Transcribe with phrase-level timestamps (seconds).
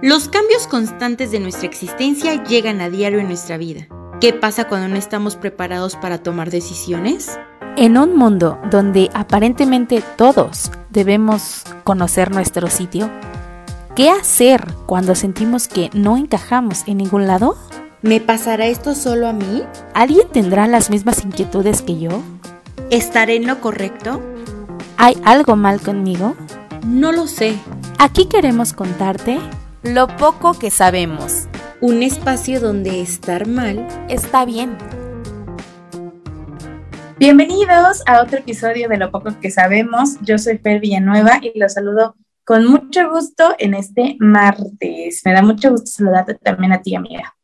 [0.00, 3.88] Los cambios constantes de nuestra existencia llegan a diario en nuestra vida.
[4.20, 7.36] ¿Qué pasa cuando no estamos preparados para tomar decisiones?
[7.76, 13.10] En un mundo donde aparentemente todos debemos conocer nuestro sitio,
[13.96, 17.58] ¿qué hacer cuando sentimos que no encajamos en ningún lado?
[18.00, 19.64] ¿Me pasará esto solo a mí?
[19.94, 22.22] ¿Alguien tendrá las mismas inquietudes que yo?
[22.90, 24.22] ¿Estaré en lo correcto?
[24.96, 26.36] ¿Hay algo mal conmigo?
[26.86, 27.58] No lo sé.
[27.98, 29.40] Aquí queremos contarte
[29.82, 31.46] lo poco que sabemos.
[31.80, 34.76] Un espacio donde estar mal está bien.
[37.18, 40.16] Bienvenidos a otro episodio de Lo poco que sabemos.
[40.22, 45.22] Yo soy Fer Villanueva y los saludo con mucho gusto en este martes.
[45.24, 47.34] Me da mucho gusto saludarte también a ti, amiga.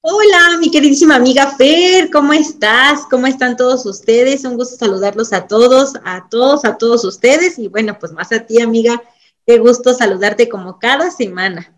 [0.00, 3.00] Hola, mi queridísima amiga Fer, ¿cómo estás?
[3.10, 4.44] ¿Cómo están todos ustedes?
[4.44, 8.40] Un gusto saludarlos a todos, a todos, a todos ustedes y bueno, pues más a
[8.40, 9.02] ti, amiga.
[9.48, 11.74] Qué gusto saludarte como cada semana.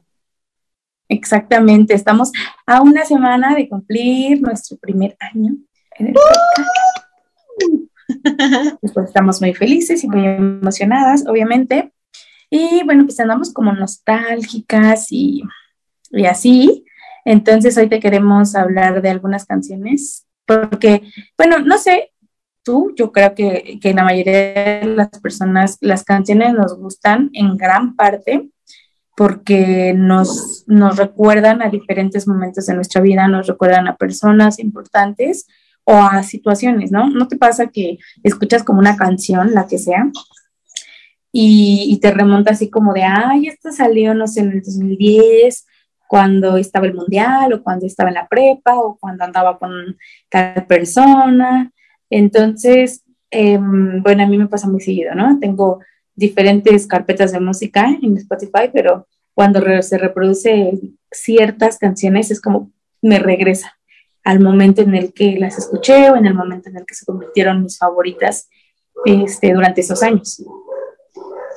[1.09, 2.33] Exactamente, estamos
[2.67, 5.55] a una semana de cumplir nuestro primer año
[5.97, 6.15] en el
[8.81, 11.93] Pues estamos muy felices y muy emocionadas, obviamente.
[12.51, 15.45] Y bueno, pues andamos como nostálgicas y,
[16.11, 16.85] y así.
[17.25, 21.03] Entonces hoy te queremos hablar de algunas canciones, porque,
[21.39, 22.10] bueno, no sé,
[22.71, 27.57] tú, yo creo que, que la mayoría de las personas, las canciones nos gustan en
[27.57, 28.49] gran parte
[29.17, 35.49] porque nos, nos recuerdan a diferentes momentos de nuestra vida, nos recuerdan a personas importantes
[35.83, 37.11] o a situaciones, ¿no?
[37.11, 40.09] ¿No te pasa que escuchas como una canción, la que sea,
[41.33, 45.67] y, y te remonta así como de, ay, esta salió, no sé, en el 2010
[46.07, 49.97] cuando estaba el mundial o cuando estaba en la prepa o cuando andaba con
[50.29, 51.73] cada persona.
[52.11, 55.39] Entonces, em, bueno, a mí me pasa muy seguido, ¿no?
[55.41, 55.81] Tengo
[56.15, 60.73] diferentes carpetas de música en Spotify, pero cuando se reproduce
[61.11, 63.79] ciertas canciones es como me regresa
[64.25, 67.07] al momento en el que las escuché o en el momento en el que se
[67.07, 68.49] convirtieron mis favoritas
[69.05, 70.43] este, durante esos años.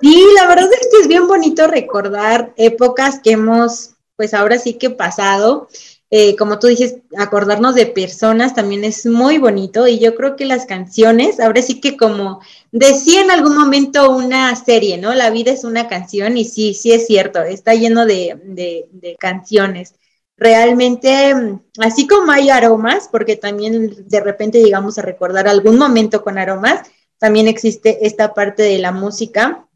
[0.01, 4.75] Sí, la verdad es que es bien bonito recordar épocas que hemos pues ahora sí
[4.75, 5.67] que pasado.
[6.15, 10.45] Eh, como tú dices, acordarnos de personas también es muy bonito y yo creo que
[10.45, 12.39] las canciones, ahora sí que como
[12.71, 15.15] decía en algún momento una serie, ¿no?
[15.15, 19.95] La vida es una canción y sí, sí es cierto, está lleno de, de canciones.
[20.37, 21.33] Realmente,
[21.79, 26.81] así como hay aromas, porque también de repente llegamos a recordar algún momento con aromas,
[27.17, 29.67] también existe esta parte de la música.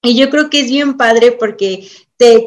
[0.00, 1.86] Y yo creo que es bien padre porque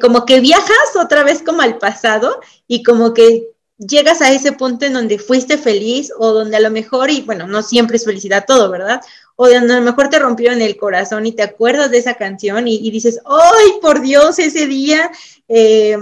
[0.01, 4.85] como que viajas otra vez como al pasado y como que llegas a ese punto
[4.85, 8.45] en donde fuiste feliz o donde a lo mejor, y bueno, no siempre es felicidad
[8.47, 9.01] todo, ¿verdad?
[9.35, 12.15] O donde a lo mejor te rompió en el corazón y te acuerdas de esa
[12.15, 15.11] canción y, dices, ¡ay, por Dios, ese día!
[15.47, 15.97] Eh,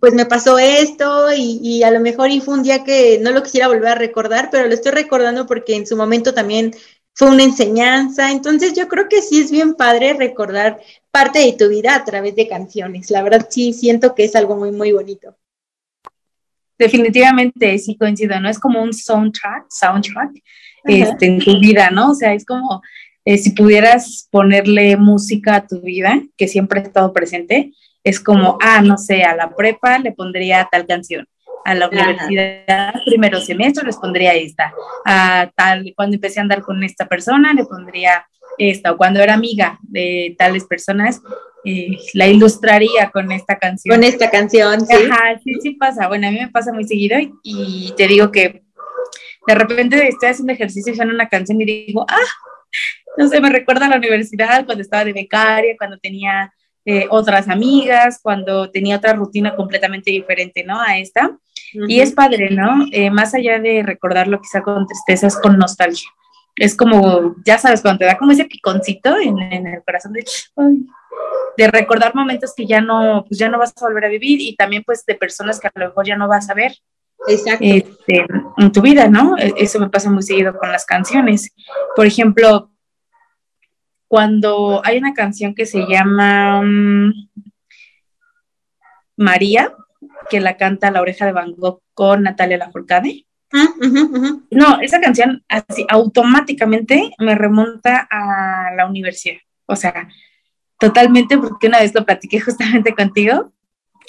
[0.00, 3.68] pues me pasó esto y, a lo mejor fue un día que no lo quisiera
[3.68, 6.74] volver a recordar, pero lo estoy recordando porque en su momento también
[7.14, 8.30] fue una enseñanza.
[8.30, 10.80] Entonces yo creo que sí es bien padre recordar
[11.10, 13.10] parte de tu vida a través de canciones.
[13.10, 15.36] La verdad sí siento que es algo muy, muy bonito.
[16.76, 18.50] Definitivamente sí coincido, ¿no?
[18.50, 20.32] Es como un soundtrack, soundtrack
[20.84, 22.10] este, en tu vida, ¿no?
[22.10, 22.82] O sea, es como
[23.24, 28.58] eh, si pudieras ponerle música a tu vida, que siempre ha estado presente, es como,
[28.60, 31.26] ah, no sé, a la prepa le pondría tal canción,
[31.64, 34.72] a la universidad, primero semestre, les pondría esta.
[35.04, 38.26] A tal, cuando empecé a andar con esta persona, le pondría
[38.58, 38.92] esta.
[38.92, 41.22] O cuando era amiga de tales personas,
[41.64, 43.96] eh, la ilustraría con esta canción.
[43.96, 44.94] Con esta canción, sí.
[44.94, 46.08] Ajá, sí, sí pasa.
[46.08, 48.62] Bueno, a mí me pasa muy seguido y, te digo que
[49.46, 52.18] de repente estoy haciendo ejercicio y suena una canción y digo, ah,
[53.16, 56.52] no sé, me recuerda a la universidad cuando estaba de becaria, cuando tenía
[56.84, 60.78] eh, otras amigas, cuando tenía otra rutina completamente diferente, ¿no?
[60.78, 61.38] A esta.
[61.88, 62.86] Y es padre, ¿no?
[62.92, 66.08] Eh, más allá de recordarlo quizá con tristeza, es con nostalgia.
[66.56, 70.24] Es como, ya sabes, cuando te da como ese piconcito en, el corazón de,
[71.56, 74.54] de recordar momentos que ya no, pues ya no vas a volver a vivir y
[74.54, 76.72] también pues de personas que a lo mejor ya no vas a ver.
[77.26, 77.64] Exacto.
[77.64, 79.36] Este, en tu vida, ¿no?
[79.38, 81.52] E, eso me pasa muy seguido con las canciones.
[81.96, 82.70] Por ejemplo,
[84.08, 87.12] cuando hay una canción que se llama mm,
[89.16, 89.74] María,
[90.28, 93.26] que la canta La Oreja de Van Gogh con Natalia Lafourcade.
[93.52, 93.68] Ah,
[94.50, 99.36] no, esa canción así automáticamente me remonta a la universidad.
[99.66, 100.08] O sea,
[100.78, 103.52] totalmente, porque una vez lo platiqué justamente contigo,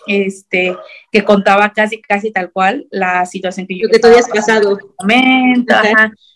[0.07, 0.75] este,
[1.11, 3.87] que contaba casi, casi tal cual la situación que yo...
[3.89, 4.77] que tú habías pasado.
[4.99, 5.75] Momento,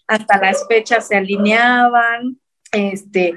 [0.08, 2.40] hasta las fechas se alineaban,
[2.72, 3.36] este,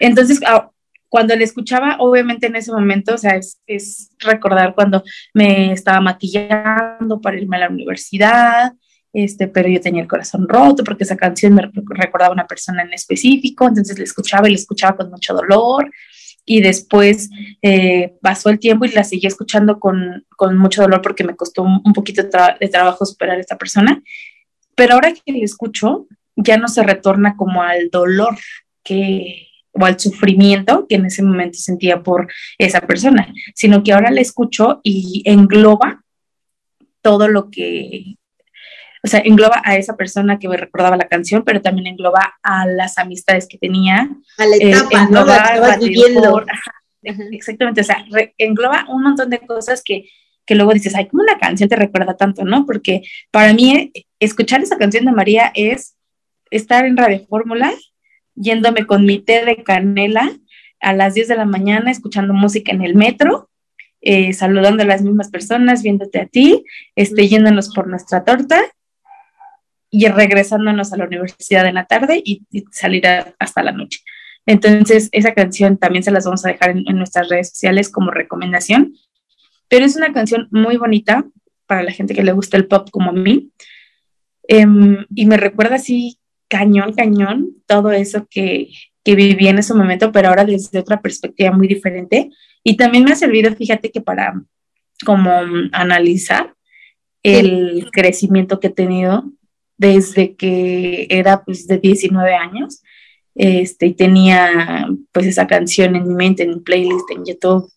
[0.00, 0.70] entonces, ah,
[1.14, 6.00] cuando le escuchaba, obviamente en ese momento, o sea, es, es, recordar cuando me estaba
[6.00, 8.72] maquillando para irme a la universidad,
[9.12, 12.82] este, pero yo tenía el corazón roto porque esa canción me recordaba a una persona
[12.82, 15.88] en específico, entonces le escuchaba y le escuchaba con mucho dolor
[16.44, 17.30] y después
[17.62, 21.62] eh, pasó el tiempo y la seguí escuchando con, con mucho dolor porque me costó
[21.62, 24.02] un, poquito de trabajo superar a esta persona,
[24.74, 28.36] pero ahora que le escucho ya no se retorna como al dolor
[28.82, 32.28] que o al sufrimiento que en ese momento sentía por
[32.58, 36.04] esa persona, sino que ahora le escucho y engloba
[37.02, 38.16] todo lo que,
[39.02, 42.66] o sea, engloba a esa persona que me recordaba la canción, pero también engloba a
[42.66, 44.08] las amistades que tenía.
[44.38, 45.24] A la etapa, ¿no?
[45.24, 46.44] La viviendo.
[47.02, 48.04] exactamente, o sea,
[48.38, 50.08] engloba un montón de cosas que,
[50.46, 52.64] que luego dices, ay, ¿cómo una canción te recuerda tanto, no?
[52.64, 55.96] Porque para mí escuchar esa canción de María es
[56.50, 57.72] estar en Radio Fórmula
[58.34, 60.30] yéndome con mi té de canela
[60.80, 63.50] a las 10 de la mañana, escuchando música en el metro,
[64.00, 66.64] eh, saludando a las mismas personas, viéndote a ti,
[66.94, 68.60] este, yéndonos por nuestra torta
[69.90, 73.04] y regresándonos a la universidad en la tarde y, salir
[73.38, 74.00] hasta la noche.
[74.44, 78.94] Entonces, esa canción también se las vamos a dejar en, nuestras redes sociales como recomendación,
[79.68, 81.24] pero es una canción muy bonita
[81.66, 83.52] para la gente que le gusta el pop como a mí.
[84.48, 86.18] Em, y me recuerda así
[86.54, 88.68] cañón, cañón, todo eso que,
[89.02, 92.30] que viví en ese momento, pero ahora desde otra perspectiva muy diferente.
[92.62, 94.40] Y también me ha servido, fíjate que para
[95.04, 95.32] como
[95.72, 96.54] analizar
[97.24, 99.24] el crecimiento que he tenido
[99.76, 102.82] desde que era pues de 19 años
[103.34, 107.68] este, y tenía pues esa canción en mi mente, en mi playlist, en YouTube,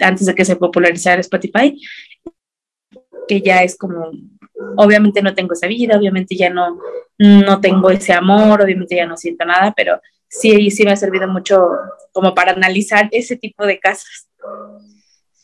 [0.00, 1.80] antes de que se popularizara Spotify,
[3.28, 4.10] que ya es como
[4.76, 6.78] obviamente no tengo esa vida, obviamente ya no,
[7.18, 11.28] no tengo ese amor, obviamente ya no siento nada, pero sí, sí me ha servido
[11.28, 11.66] mucho
[12.12, 14.28] como para analizar ese tipo de casos.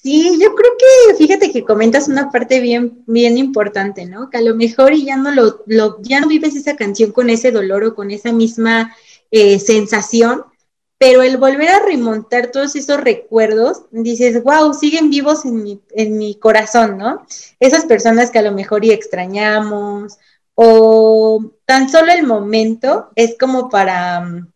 [0.02, 4.30] Sí, yo creo que, fíjate que comentas una parte bien, bien importante, ¿no?
[4.30, 7.52] Que a lo mejor ya no lo, lo ya no vives esa canción con ese
[7.52, 8.96] dolor o con esa misma
[9.30, 10.44] eh, sensación,
[11.00, 16.18] pero el volver a remontar todos esos recuerdos, dices, wow, siguen vivos en mi, en
[16.18, 17.26] mi corazón, ¿no?
[17.58, 20.18] Esas personas que a lo mejor y extrañamos,
[20.54, 24.46] o tan solo el momento es como para,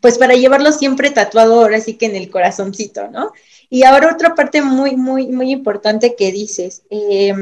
[0.00, 3.32] pues para llevarlo siempre tatuado ahora sí que en el corazoncito, ¿no?
[3.68, 7.34] Y ahora otra parte muy, muy, muy importante que dices, eh,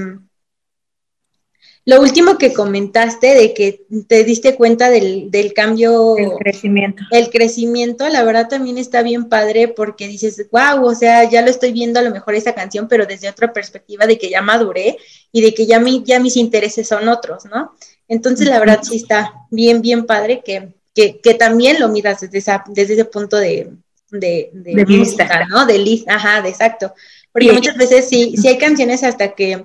[1.87, 6.17] lo último que comentaste de que te diste cuenta del, cambio.
[6.19, 7.03] El crecimiento.
[7.11, 11.49] El crecimiento, la verdad también está bien padre porque dices, wow, o sea, ya lo
[11.49, 14.99] estoy viendo a lo mejor esa canción, pero desde otra perspectiva de que ya maduré
[15.33, 17.73] y de que ya, mi, ya mis intereses son otros, ¿no?
[18.09, 22.63] Entonces, la verdad sí está bien, bien padre que, que, también lo miras desde, esa,
[22.69, 23.71] desde ese punto de,
[24.11, 25.65] de, de, vista, ¿no?
[25.65, 26.93] De lista, ajá, de exacto.
[27.33, 29.65] Porque muchas veces sí, sí hay canciones hasta que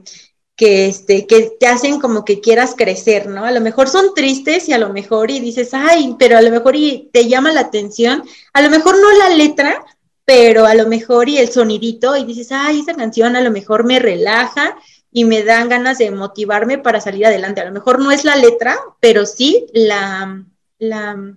[0.56, 3.46] que, este, que te hacen como que quieras crecer, ¿no?
[3.46, 6.52] A lo mejor son tristes y a lo mejor y dices, ay, pero a lo
[6.52, 8.24] mejor y te llama la atención,
[8.54, 9.84] a lo mejor no la letra,
[10.24, 13.86] pero a lo mejor y el sonidito y dices, ay, esa canción a lo mejor
[13.86, 14.78] me relaja
[15.12, 17.62] y me dan ganas de motivarme para salir adelante.
[17.62, 20.44] A lo mejor no es la letra, pero sí la,
[20.80, 21.36] la,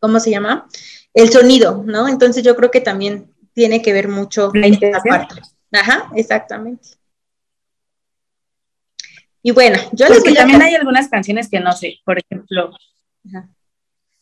[0.00, 0.68] ¿cómo se llama?
[1.12, 2.08] El sonido, ¿no?
[2.08, 5.42] Entonces yo creo que también tiene que ver mucho la esa parte.
[5.72, 6.90] Ajá, exactamente.
[9.48, 12.70] Y bueno, yo les voy también hay algunas canciones que no sé, por ejemplo,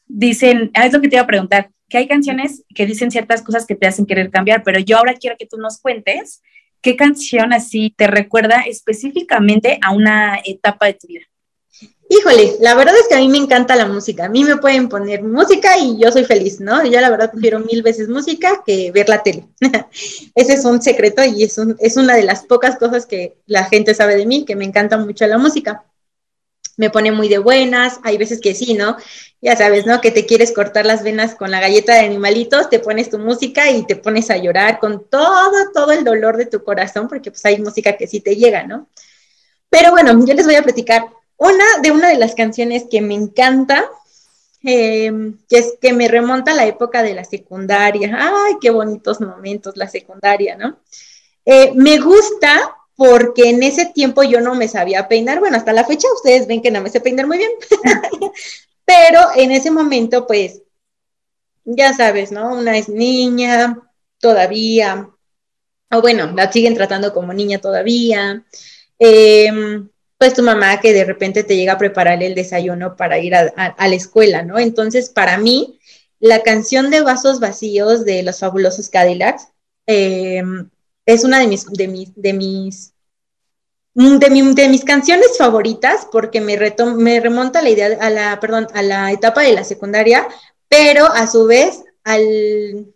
[0.07, 3.43] dicen, ah, es lo que te iba a preguntar, que hay canciones que dicen ciertas
[3.43, 6.45] cosas que te hacen querer cambiar, pero yo ahora quiero que tú nos cuentes
[6.81, 11.25] qué canción así te recuerda específicamente a una etapa de tu vida.
[12.09, 14.27] Híjole, la verdad es que a mí me encanta la música.
[14.27, 16.85] A mí me pueden poner música y yo soy feliz, ¿no?
[16.85, 19.47] Yo la verdad prefiero mil veces música que ver la tele.
[20.35, 23.93] Ese es un secreto y es, es una de las pocas cosas que la gente
[23.95, 25.85] sabe de mí, que me encanta mucho la música.
[26.77, 28.97] Me pone muy de buenas, hay veces que sí, ¿no?
[29.41, 30.01] Ya sabes, ¿no?
[30.01, 33.71] Que te quieres cortar las venas con la galleta de animalitos, te pones tu música
[33.71, 37.45] y te pones a llorar con todo, todo el dolor de tu corazón, porque pues
[37.47, 38.89] hay música que sí te llega, ¿no?
[39.71, 43.15] Pero bueno, yo les voy a platicar una de una de las canciones que me
[43.15, 43.85] encanta,
[44.65, 45.13] eh,
[45.49, 48.17] que es que me remonta a la época de la secundaria.
[48.19, 50.79] Ay, qué bonitos momentos la secundaria, ¿no?
[51.45, 55.41] Eh, me gusta porque en ese tiempo yo no me sabía peinar.
[55.41, 57.53] Bueno, hasta la fecha ustedes ven que no me sé peinar muy bien.
[58.85, 60.63] Pero en ese momento, pues,
[61.65, 62.55] ya sabes, ¿no?
[62.55, 63.79] Una es niña
[64.19, 65.11] todavía,
[65.91, 68.45] o bueno, la siguen tratando como niña todavía.
[68.99, 69.51] Eh,
[70.19, 73.75] pues tu mamá que de repente te llega a preparar el desayuno para ir a,
[73.79, 74.59] la escuela, ¿no?
[74.59, 75.79] Entonces, para mí,
[76.21, 79.49] la canción de Vasos Vacíos de los fabulosos Cadillacs.
[79.87, 80.71] Em,
[81.05, 82.93] es una de mis, de mis, de mis,
[83.95, 86.59] de, mis canciones favoritas porque me,
[86.97, 90.27] me remonta a la idea, a la, perdón, a la etapa de la secundaria,
[90.69, 92.95] pero a su vez al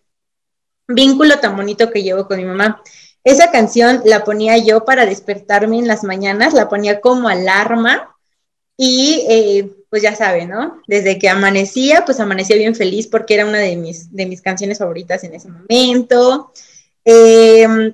[0.89, 2.83] vínculo tan bonito que llevo con mi mamá.
[3.25, 8.17] Esa canción la ponía yo para despertarme en las mañanas, la ponía como alarma
[8.77, 10.81] y eh, pues ya saben, ¿no?
[10.87, 14.79] Desde que amanecía, pues amanecía bien feliz porque era una de mis, de mis canciones
[14.79, 16.53] favoritas en ese momento.
[17.05, 17.93] Em,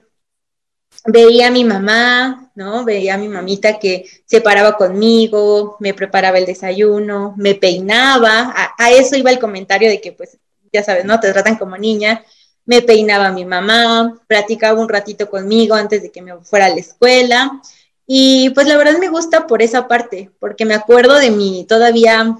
[1.07, 2.85] veía a mi mamá, ¿no?
[2.85, 8.91] Veía a mi mamita que se paraba conmigo, me preparaba el desayuno, me peinaba, a,
[8.91, 10.39] eso iba el comentario de que, pues,
[10.73, 11.19] ya sabes, ¿no?
[11.21, 12.25] Te tratan como niña,
[12.67, 16.77] me peinaba mi mamá, platicaba un ratito conmigo antes de que me fuera a la
[16.77, 17.63] escuela.
[18.07, 22.37] Y pues la verdad me gusta por esa parte, porque me acuerdo de mi todavía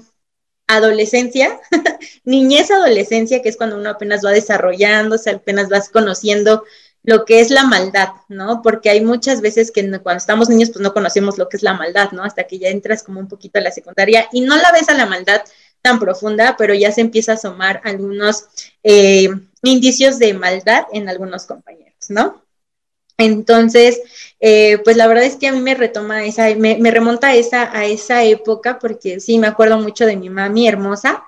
[0.67, 1.59] adolescencia,
[2.25, 6.63] niñez adolescencia, que es cuando uno apenas va desarrollándose, apenas vas conociendo
[7.03, 8.61] lo que es la maldad, ¿no?
[8.61, 11.73] Porque hay muchas veces que cuando estamos niños pues no conocemos lo que es la
[11.73, 12.23] maldad, ¿no?
[12.23, 14.93] Hasta que ya entras como un poquito a la secundaria y no la ves a
[14.93, 15.41] la maldad
[15.81, 18.47] tan profunda, pero ya se empieza a asomar algunos
[18.83, 19.29] eh,
[19.67, 22.43] indicios de maldad en algunos compañeros, ¿no?
[23.17, 23.99] Entonces,
[24.39, 27.75] eh, pues la verdad es que a mí me retoma esa, me, remonta a esa,
[27.75, 31.23] a esa época, porque sí, me acuerdo mucho de mi mami hermosa,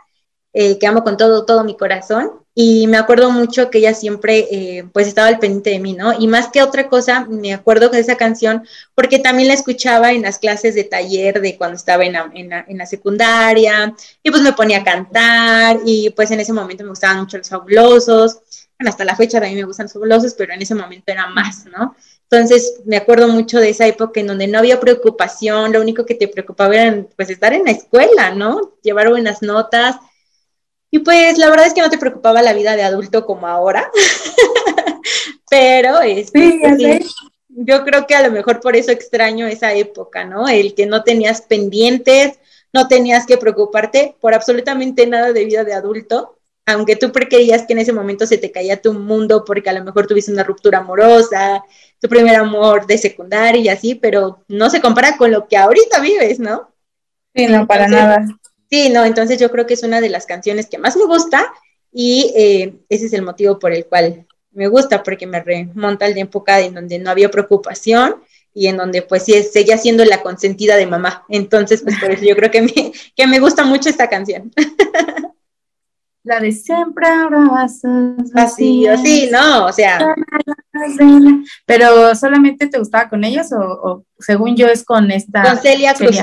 [0.54, 2.32] eh, que amo con todo, todo mi corazón,
[2.62, 6.12] y me acuerdo mucho que ella siempre eh, pues estaba al pendiente de mí, ¿no?
[6.20, 10.24] Y más que otra cosa, me acuerdo de esa canción porque también la escuchaba en
[10.24, 14.52] las clases de taller de cuando estaba en la, en la, secundaria y pues me
[14.52, 18.40] ponía a cantar y pues en ese momento me gustaban mucho los fabulosos,
[18.78, 21.66] bueno, hasta la fecha también me gustan los fabulosos, pero en ese momento era más,
[21.66, 21.96] ¿no?
[22.24, 26.16] Entonces me acuerdo mucho de esa época en donde no había preocupación, lo único que
[26.16, 28.74] te preocupaba era pues estar en la escuela, ¿no?
[28.84, 29.96] Llevar buenas notas
[30.92, 33.92] y pues la verdad es que no te preocupaba la vida de adulto como ahora,
[35.50, 37.02] pero este,
[37.50, 40.48] yo creo que a lo mejor por eso extraño esa época, ¿no?
[40.48, 42.40] El que no tenías pendientes,
[42.74, 47.74] no tenías que preocuparte por absolutamente nada de vida de adulto, aunque tú creías que
[47.74, 50.80] en ese momento se te caía tu mundo porque a lo mejor tuviste una ruptura
[50.80, 51.64] amorosa,
[52.00, 56.00] tu primer amor de secundaria y así, pero no se compara con lo que ahorita
[56.00, 56.72] vives, ¿no?
[57.36, 58.26] Sí, no, para nada.
[58.70, 61.52] Sí, no, entonces yo creo que es una de las canciones que más me gusta
[61.92, 66.18] y eh, ese es el motivo por el cual me gusta, porque me remonta al
[66.18, 68.16] época en donde no había preocupación
[68.54, 71.26] y en donde pues sí, seguía siendo la consentida de mamá.
[71.30, 74.52] Entonces, pues por eso yo creo que me, que me gusta mucho esta canción.
[76.24, 79.00] La de siempre abrazos vacíos.
[79.02, 80.14] Sí, no, o sea.
[81.66, 85.42] Pero solamente te gustaba con ellos o, según yo es con esta.
[85.44, 86.18] Con Celia Cruz.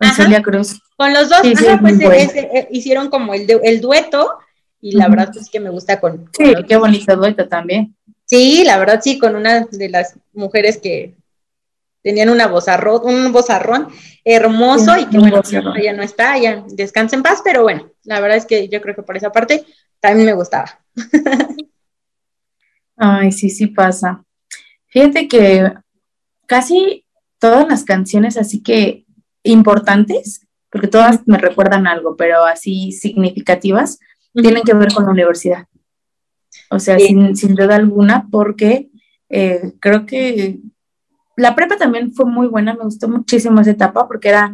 [0.00, 0.80] Con Celia Cruz.
[0.96, 1.40] Con los dos,
[1.80, 2.00] pues
[2.34, 4.38] eh, hicieron como el, el dueto
[4.80, 6.30] y la verdad es que me gusta con...
[6.32, 7.94] sí, qué bonito dueto también.
[8.24, 11.16] Sí, la verdad sí, con una de las mujeres que
[12.02, 13.88] tenían una vozarrón, un vozarrón
[14.24, 15.42] hermoso y que bueno,
[15.82, 18.94] ya no está, ya descansa en paz, pero bueno, la verdad es que yo creo
[18.94, 19.66] que por esa parte
[20.00, 20.80] también me gustaba.
[22.96, 24.24] Ay, sí, sí pasa.
[24.86, 25.72] Fíjate que
[26.46, 27.04] casi
[27.38, 29.04] todas las canciones así que
[29.42, 33.98] importantes porque todas me recuerdan algo, pero así significativas,
[34.32, 35.66] tienen que ver con la universidad.
[36.70, 38.90] O sea, sin, duda alguna, porque
[39.28, 40.60] eh, creo que
[41.36, 44.52] la prepa también fue muy buena, me gustó muchísimo esa etapa porque era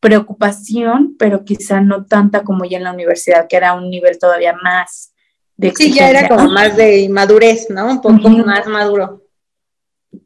[0.00, 4.54] preocupación, pero quizá no tanta como ya en la universidad, que era un nivel todavía
[4.62, 5.14] más
[5.56, 7.90] de Sí, ya era como más de madurez, ¿no?
[7.90, 9.22] Un poco más maduro.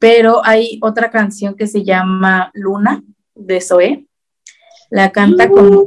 [0.01, 3.05] Pero hay otra canción que se llama Luna,
[3.37, 4.07] de Zoe,
[4.91, 5.87] la canta como...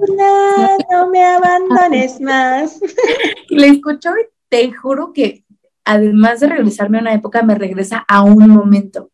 [0.91, 2.79] No me abandones más.
[3.49, 5.43] La escucho y te juro que
[5.89, 9.09] además de regresarme a una época, me regresa a un momento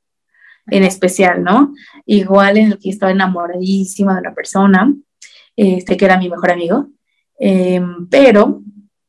[0.68, 1.74] en especial, ¿no?
[2.06, 4.94] Igual en el que estaba enamoradísima de una persona,
[5.56, 6.90] este que era mi mejor amigo,
[7.40, 8.62] em, pero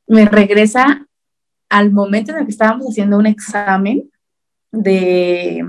[0.06, 1.06] me regresa
[1.68, 4.10] al momento en el que estábamos haciendo un examen
[4.70, 5.64] de,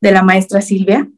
[0.00, 1.08] de la maestra Silvia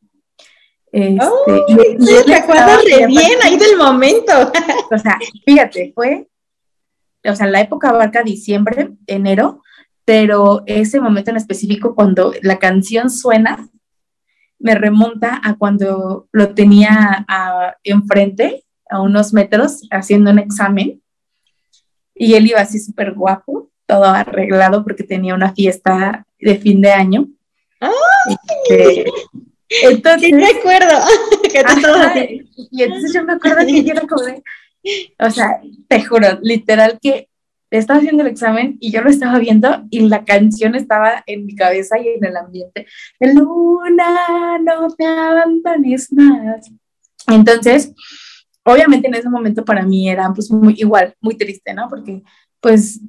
[0.92, 4.32] este, y, te acuerdas re bien ahí del momento.
[4.90, 6.28] O sea, fíjate, fue,
[7.24, 9.62] o sea, la época abarca diciembre, enero,
[10.04, 13.70] pero ese momento en específico cuando la canción suena,
[14.58, 17.24] me remonta a cuando lo tenía
[17.84, 21.02] enfrente, a unos metros, haciendo un examen,
[22.14, 26.92] y él iba así súper guapo, todo arreglado porque tenía una fiesta de fin de
[26.92, 27.28] año.
[28.68, 29.06] Este,
[29.82, 30.98] entonces, sí, me acuerdo.
[32.70, 34.42] y entonces yo me acuerdo que yo era como de,
[35.18, 37.28] O sea, te juro, literal que
[37.70, 41.54] estaba haciendo el examen y yo lo estaba viendo y la canción estaba en mi
[41.54, 42.86] cabeza y en el ambiente.
[43.18, 46.70] Luna, no me abandones más.
[47.28, 47.94] Entonces,
[48.64, 51.88] obviamente en ese momento para mí era pues muy igual, muy triste, ¿no?
[51.88, 52.22] Porque
[52.60, 53.00] pues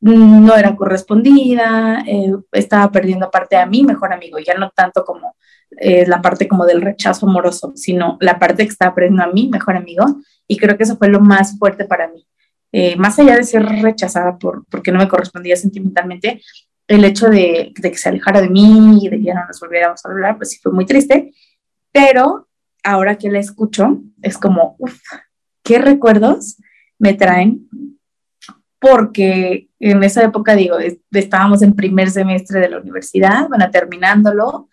[0.00, 5.36] no era correspondida, eh, estaba perdiendo parte a mi mejor amigo, ya no tanto como
[5.78, 9.48] eh, la parte como del rechazo amoroso, sino la parte que estaba perdiendo a mi
[9.48, 10.04] mejor amigo,
[10.46, 12.26] y creo que eso fue lo más fuerte para mí.
[12.72, 16.40] Eh, más allá de ser rechazada por, porque no me correspondía sentimentalmente,
[16.86, 19.60] el hecho de, de, que se alejara de mí y de que ya no nos
[19.60, 21.32] volviéramos a hablar, pues sí fue muy triste,
[21.92, 22.48] pero
[22.82, 25.00] ahora que la escucho, es como, uff,
[25.62, 26.56] qué recuerdos
[26.98, 27.68] me traen
[28.80, 30.76] porque en esa época, digo,
[31.12, 34.69] estábamos en primer semestre de la universidad, bueno, terminándolo,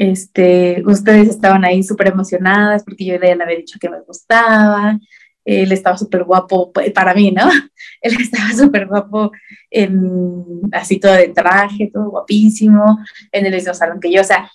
[0.00, 4.98] este, ustedes estaban ahí súper emocionadas porque yo le había dicho que me gustaba,
[5.44, 7.42] él estaba súper guapo para mí, ¿no?
[8.00, 9.30] Él estaba súper guapo
[9.70, 12.98] en, así todo de traje, todo guapísimo,
[13.30, 14.50] en el mismo salón que yo, o sea,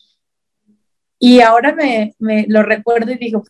[1.20, 2.16] y ahora me,
[2.48, 3.44] lo recuerdo y digo,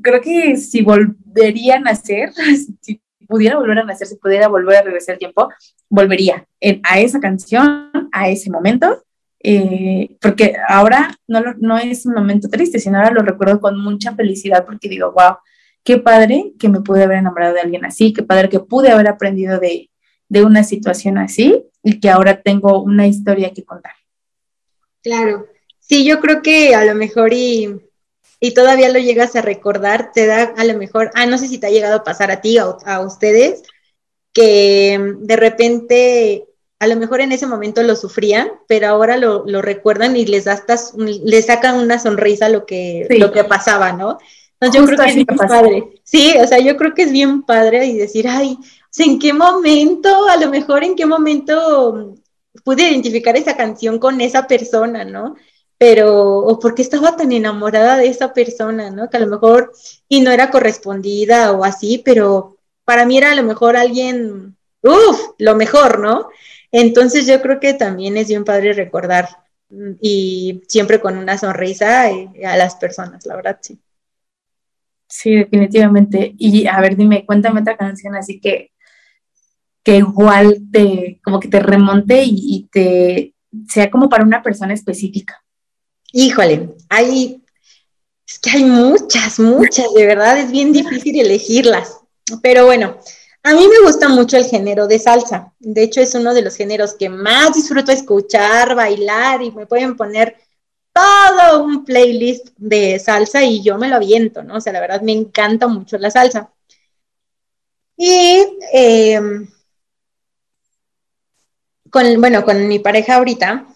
[0.00, 2.32] creo que si volverían a nacer,
[2.80, 5.50] si pudiera volver a nacer, si pudiera volver a regresar el tiempo,
[5.90, 6.46] volvería
[6.84, 9.04] a esa canción, a ese momento,
[9.44, 14.14] eh, porque ahora no, no es un momento triste, sino ahora lo recuerdo con mucha
[14.14, 15.36] felicidad porque digo, wow,
[15.84, 19.06] qué padre que me pude haber enamorado de alguien así, qué padre que pude haber
[19.06, 19.90] aprendido de,
[20.28, 23.92] de una situación así y que ahora tengo una historia que contar.
[25.02, 25.46] Claro,
[25.78, 27.80] sí, yo creo que a lo mejor y
[28.44, 31.56] y todavía lo llegas a recordar, te da a lo mejor, ah, no sé si
[31.56, 33.62] te ha llegado a pasar a ti o a ustedes,
[34.34, 36.44] que de repente
[36.78, 40.76] a lo mejor en ese momento lo sufrían, pero ahora lo, recuerdan y les, hasta,
[40.96, 44.18] les sacan una sonrisa lo que, lo que pasaba, ¿no?
[44.60, 46.00] Entonces yo creo que es bien padre.
[46.04, 48.58] Sí, o sea, yo creo que es bien padre y decir, ay,
[48.98, 52.14] ¿en qué momento, a lo mejor en qué momento
[52.64, 55.36] pude identificar esa canción con esa persona, ¿no?
[55.78, 59.10] pero, o porque estaba tan enamorada de esa persona, ¿no?
[59.10, 59.72] Que a lo mejor,
[60.08, 65.20] y no era correspondida o así, pero para mí era a lo mejor alguien, uff,
[65.38, 66.28] lo mejor, ¿no?
[66.76, 69.28] Entonces yo creo que también es bien padre recordar
[69.68, 73.78] mm, y siempre con una sonrisa eh, a las personas, la verdad, sí.
[75.06, 76.34] Sí, definitivamente.
[76.36, 78.72] Y a ver, dime, cuéntame otra canción así que,
[79.84, 83.34] que igual te, como que te remonte y te
[83.68, 85.44] sea como para una persona específica.
[86.12, 87.40] Híjole, hay,
[88.26, 92.00] es que hay muchas, muchas, de verdad es bien difícil elegirlas.
[92.42, 92.98] Pero bueno,
[93.44, 95.52] a mí me gusta mucho el género de salsa.
[95.60, 99.96] De hecho, es uno de los géneros que más disfruto escuchar, bailar y me pueden
[99.96, 100.36] poner
[100.92, 104.56] todo un playlist de salsa y yo me lo aviento, ¿no?
[104.56, 106.50] O sea, la verdad me encanta mucho la salsa.
[107.96, 109.48] Y em,
[111.90, 113.66] con, bueno, con mi pareja ahorita,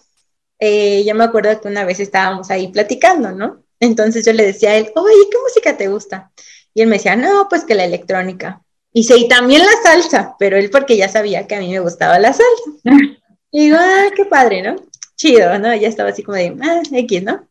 [0.59, 3.63] eh, yo me acuerdo que una vez estábamos ahí platicando, ¿no?
[3.79, 6.31] Entonces yo le decía a él, oye, ¿qué música te gusta?
[6.73, 8.63] Y él me decía, no, pues que la electrónica.
[8.91, 11.79] Y sí, y también la salsa, pero él porque ya sabía que a mí me
[11.79, 12.71] gustaba la salsa.
[13.51, 14.75] Y digo, ah, qué padre, ¿no?
[15.15, 15.73] Chido, ¿no?
[15.75, 17.47] Ya estaba así como de, ah, X, ¿no?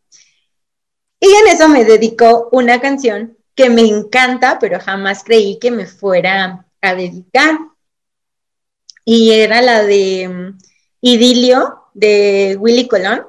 [1.19, 5.87] Y en eso me dedicó una canción que me encanta, pero jamás creí que me
[5.87, 7.59] fuera a dedicar.
[9.05, 10.59] Y era la de mm,
[11.01, 13.27] Idilio de Willy Colón.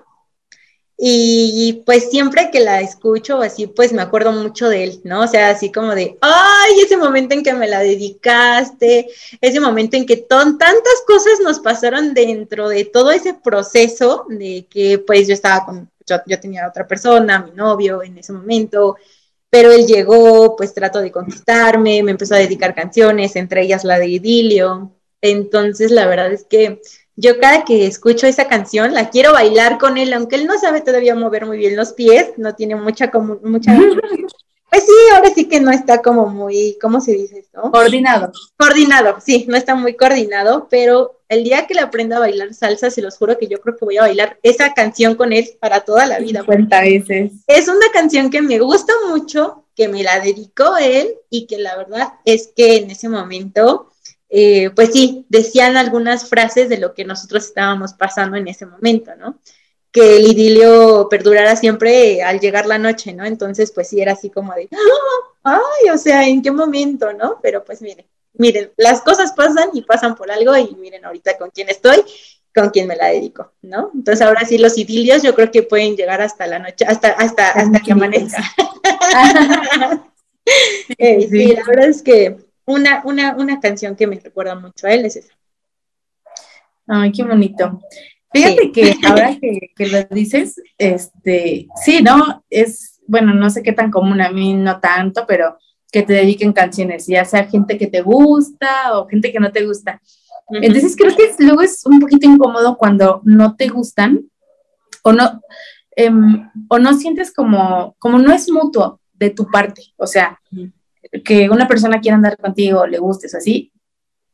[1.02, 5.22] Y pues siempre que la escucho así, pues me acuerdo mucho de él, ¿no?
[5.22, 9.08] O sea, así como de, ay, ese momento en que me la dedicaste,
[9.40, 15.00] ese momento en que tantas cosas nos pasaron dentro de todo ese proceso de que
[15.00, 18.98] pues yo estaba con, yo, yo tenía otra persona, mi novio en ese momento,
[19.50, 24.00] pero él llegó, pues trató de conquistarme, me empezó a dedicar canciones, entre ellas la
[24.00, 24.92] de Idilio.
[25.22, 26.82] Entonces, la verdad es que
[27.20, 30.80] yo cada que escucho esa canción la quiero bailar con él, aunque él no sabe
[30.80, 33.76] todavía mover muy bien los pies, no tiene mucha como mucha
[34.70, 37.72] Pues sí, ahora sí que no está como muy, ¿cómo se dice esto?
[37.72, 38.32] Coordinado.
[38.56, 42.92] Coordinado, sí, no está muy coordinado, pero el día que le aprenda a bailar salsa,
[42.92, 45.82] se los juro que yo creo que voy a bailar esa canción con él para
[45.82, 46.44] toda la vida.
[46.44, 47.32] Cuenta veces.
[47.48, 51.76] Es una canción que me gusta mucho, que me la dedicó él y que la
[51.76, 53.88] verdad es que en ese momento
[54.30, 59.15] eh, pues sí, decían algunas frases de lo que nosotros estábamos pasando en ese momento,
[59.15, 59.39] ¿no?
[59.92, 63.26] Que el idilio perdurara siempre al llegar la noche, ¿no?
[63.26, 64.70] Entonces, pues sí, era así como de,
[65.44, 65.60] ¡Ah!
[65.82, 67.39] ay, o sea, ¿en qué momento, no?
[67.42, 71.50] Pero pues miren, miren, las cosas pasan y pasan por algo y miren ahorita con
[71.50, 72.04] quién estoy,
[72.54, 73.92] con quién me la dedico, ¿no?
[73.96, 77.50] Entonces ahora sí los idilios yo creo que pueden llegar hasta la noche, hasta, hasta,
[77.52, 78.44] hasta que amanezca.
[80.98, 84.94] Eh, sí, la verdad es que una, una, una canción que me recuerda mucho a
[84.94, 85.34] él es esa.
[86.88, 87.82] Ay, qué bonito.
[88.32, 92.44] Fíjate que ahora que, que, lo dices, este, sí, ¿no?
[92.50, 95.58] Es, bueno, no sé qué tan común, a mí no tanto, pero
[95.92, 99.66] que te dediquen canciones, ya sea gente que te gusta o gente que no te
[99.66, 100.00] gusta.
[100.52, 104.30] Entonces creo que luego es un poquito incómodo cuando no te gustan
[105.04, 105.42] o no,
[105.96, 110.40] em, o no sientes como, como no es mutuo de tu parte, o sea,
[111.24, 113.72] que una persona quiera andar contigo, le gustes así,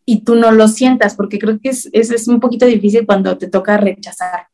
[0.06, 3.48] y tú no lo sientas, porque creo que es, es, un poquito difícil cuando te
[3.48, 4.48] toca rechazar,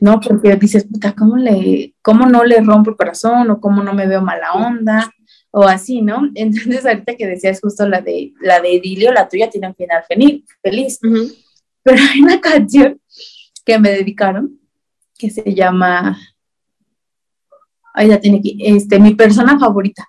[0.00, 0.20] ¿no?
[0.20, 4.06] Porque dices, puta, ¿cómo, le, ¿cómo no le rompo el corazón o cómo no me
[4.06, 5.10] veo mala onda?
[5.50, 6.30] o así, ¿no?
[6.34, 10.04] Entonces, ahorita que decías justo la de, la de Idilio, la tuya tiene un final
[10.62, 11.00] feliz.
[11.82, 13.00] Pero hay una canción
[13.64, 14.58] que me dedicaron
[15.18, 16.16] que se llama,
[17.92, 20.08] ay, ya tiene aquí, este, mi persona favorita,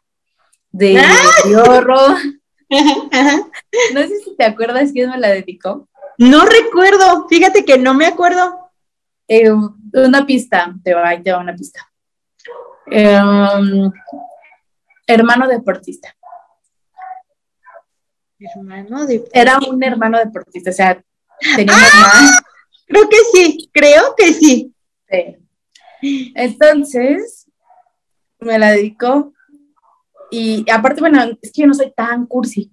[0.71, 2.17] de ¡Ah!
[3.93, 5.87] No sé si te acuerdas quién me la dedicó.
[6.17, 8.71] No recuerdo, fíjate que no me acuerdo.
[9.27, 9.51] Eh,
[9.93, 11.91] una pista, te va, te va una pista.
[12.91, 13.19] Eh,
[15.07, 16.15] hermano deportista.
[18.39, 19.39] Hermano deportista.
[19.39, 21.03] Era un hermano deportista, o sea,
[21.55, 22.39] tenía ¡Ah!
[22.87, 24.73] Creo que sí, creo que sí.
[26.01, 26.31] sí.
[26.35, 27.47] Entonces,
[28.39, 29.33] me la dedicó
[30.31, 32.71] y aparte, bueno, es que yo no soy tan cursi.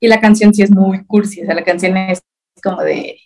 [0.00, 2.22] Y la canción sí es muy cursi, o sea, la canción es
[2.62, 3.18] como de,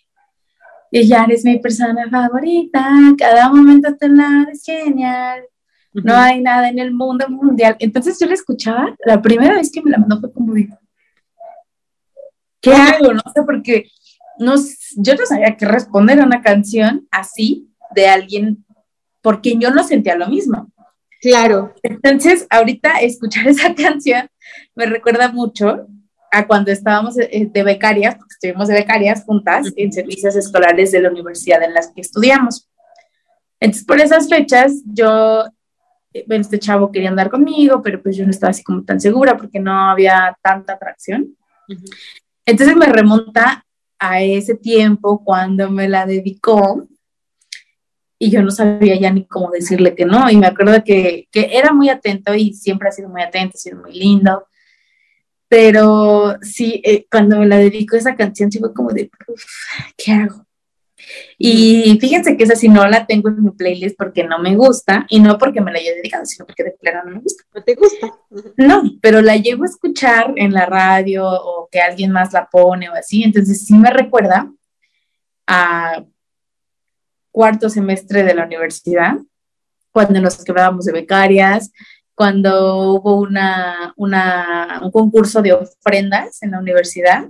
[0.91, 5.43] ella eres mi persona favorita, cada momento te la es genial,
[5.91, 7.75] no hay nada en el mundo mundial.
[7.79, 10.77] Entonces yo la escuchaba, la primera vez que me la mandó fue como digo,
[12.61, 13.13] ¿qué hago?
[13.13, 13.87] No sé, porque
[14.39, 14.55] no,
[14.97, 18.65] yo no sabía qué responder a una canción así de alguien,
[19.21, 20.71] porque yo no sentía lo mismo.
[21.23, 21.73] Claro.
[21.81, 24.27] Entonces, ahorita escuchar esa canción
[24.75, 25.87] me recuerda mucho
[26.31, 31.01] a cuando estábamos eh, de becarias, porque estuvimos de becarias juntas en servicios escolares de
[31.01, 32.69] la universidad en las que estudiamos.
[33.59, 35.45] Entonces, por esas fechas, yo
[36.27, 39.37] bueno, este chavo quería andar conmigo, pero pues yo no estaba así como tan segura
[39.37, 41.35] porque no había tanta atracción.
[42.45, 43.65] Entonces me remonta
[43.97, 46.87] a ese tiempo cuando me la dedicó
[48.23, 50.29] y yo no sabía ya ni cómo decirle que no.
[50.29, 53.59] Y me acuerdo que, que era muy atento y siempre ha sido muy atento, ha
[53.59, 54.47] sido muy lindo.
[55.49, 59.11] Pero sí, eh, cuando me la dedicó esa canción, sí fue como de,
[59.97, 60.45] ¿qué hago?
[61.37, 65.05] Y fíjense que esa sí no la tengo en mi playlist porque no me gusta
[65.09, 67.43] y no porque me la haya dedicado, sino porque de plano no me gusta.
[67.53, 68.07] ¿No te gusta?
[68.55, 72.89] No, pero la llego a escuchar en la radio o que alguien más la pone
[72.89, 74.49] o así, entonces sí me recuerda
[75.45, 76.05] a
[77.33, 79.15] cuarto semestre de la universidad,
[79.91, 81.71] cuando nos quedábamos de becarias,
[82.15, 87.25] cuando hubo una, una, un concurso de ofrendas en la universidad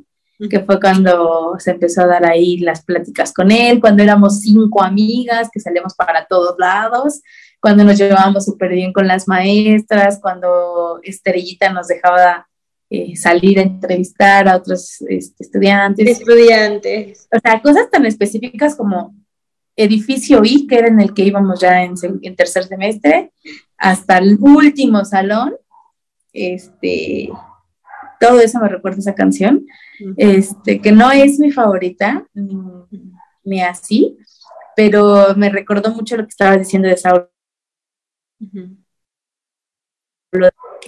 [0.49, 4.83] que fue cuando se empezó a dar ahí las pláticas con él, cuando éramos cinco
[4.83, 7.21] amigas que salíamos para todos lados,
[7.61, 12.47] cuando nos llevábamos súper bien con las maestras, cuando Estrellita nos dejaba
[12.89, 16.19] eh, salir a entrevistar a otros este, estudiantes.
[16.19, 17.27] Estudiantes.
[17.33, 19.15] O sea, cosas tan específicas como
[19.75, 23.31] edificio I, que era en el que íbamos ya en, en tercer semestre,
[23.77, 25.55] hasta el último salón,
[26.31, 27.29] este,
[28.19, 29.65] todo eso me recuerda esa canción,
[30.17, 32.25] este, que no es mi favorita,
[33.43, 34.17] ni, así,
[34.75, 37.27] pero me recordó mucho lo que estabas diciendo de Saúl.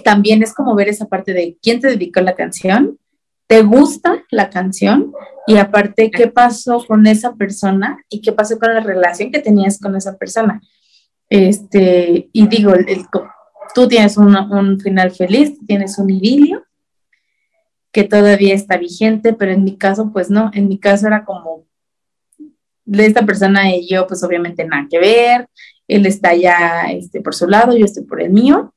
[0.02, 2.98] También es como ver esa parte de quién te dedicó la canción,
[3.46, 5.12] te gusta la canción
[5.46, 9.78] y aparte qué pasó con esa persona y qué pasó con la relación que tenías
[9.78, 10.60] con esa persona.
[11.28, 12.72] Este, y digo,
[13.74, 16.64] tú tienes un, un final feliz, tienes un idilio
[17.92, 21.64] que todavía está vigente, pero en mi caso, pues no, en mi caso era como
[22.84, 25.48] de esta persona y yo, pues obviamente nada que ver,
[25.88, 28.74] él está ya este, por su lado, yo estoy por el mío,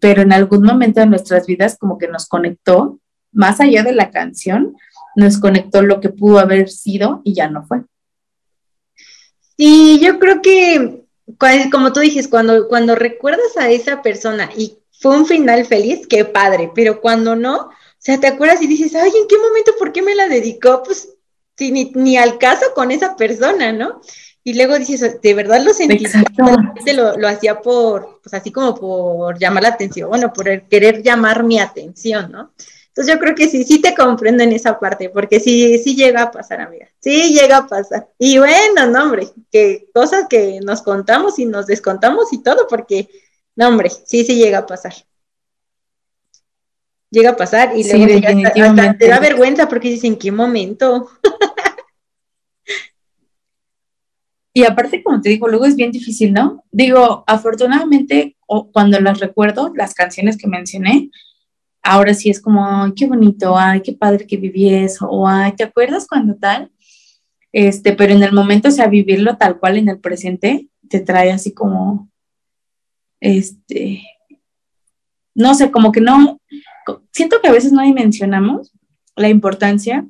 [0.00, 2.98] pero en algún momento de nuestras vidas como que nos conectó,
[3.38, 4.76] más allá de la canción,
[5.14, 7.82] nos conectó lo que pudo haber sido y ya no fue.
[9.56, 11.04] Sí, yo creo que,
[11.70, 16.24] como tú dices, cuando, cuando recuerdas a esa persona y fue un final feliz, qué
[16.24, 19.92] padre, pero cuando no, o sea, te acuerdas y dices, ay, ¿en qué momento, por
[19.92, 20.82] qué me la dedicó?
[20.82, 21.08] Pues
[21.56, 24.00] sí, ni, ni al caso con esa persona, ¿no?
[24.42, 26.06] Y luego dices, de verdad lo sentí,
[26.92, 31.44] lo, lo hacía por, pues así como por llamar la atención, bueno, por querer llamar
[31.44, 32.52] mi atención, ¿no?
[32.98, 36.20] Entonces yo creo que sí, sí te comprendo en esa parte, porque sí, sí llega
[36.20, 38.08] a pasar, amiga, sí llega a pasar.
[38.18, 43.08] Y bueno, no, hombre, que cosas que nos contamos y nos descontamos y todo, porque,
[43.54, 44.94] no, hombre, sí, sí llega a pasar.
[47.08, 51.08] llega a pasar y luego te da vergüenza porque dices, ¿en qué momento?
[54.54, 56.64] Y aparte, como te digo, luego es bien difícil, ¿no?
[56.72, 58.36] Digo, afortunadamente,
[58.72, 61.12] cuando las recuerdo, las canciones que mencioné,
[61.88, 65.52] ahora sí es como, ay, qué bonito, ay, qué padre que viví eso, o ay,
[65.56, 66.70] ¿te acuerdas cuando tal?
[67.50, 71.32] Este, pero en el momento, o sea, vivirlo tal cual en el presente, te trae
[71.32, 72.10] así como,
[73.20, 74.02] este,
[75.34, 76.40] no sé, como que no,
[77.10, 78.72] siento que a veces no dimensionamos
[79.16, 80.06] la importancia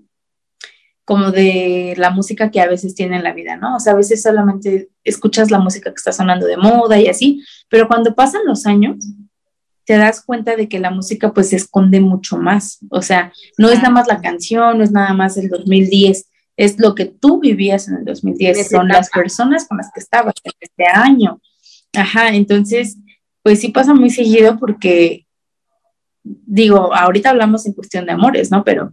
[1.04, 3.76] como de la música que a veces tiene en la vida, ¿no?
[3.76, 7.42] O sea, a veces solamente escuchas la música que está sonando de moda y así,
[7.68, 8.96] pero cuando pasan los años,
[9.88, 12.78] te das cuenta de que la música pues se esconde mucho más.
[12.90, 16.78] O sea, no es nada más la canción, no es nada más el 2010, es
[16.78, 20.52] lo que tú vivías en el 2010, son las personas con las que estabas en
[20.60, 21.40] este año.
[21.94, 22.98] Ajá, entonces,
[23.42, 25.26] pues sí pasa muy seguido porque,
[26.22, 28.64] digo, ahorita hablamos en cuestión de amores, ¿no?
[28.64, 28.92] Pero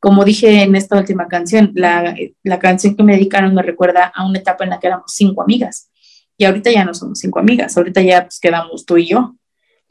[0.00, 2.16] como dije en esta última canción, la,
[2.58, 5.88] canción que me dedicaron me recuerda a una etapa en la que éramos cinco amigas.
[6.36, 9.36] Y ahorita ya no somos cinco amigas, ahorita ya pues quedamos tú y yo.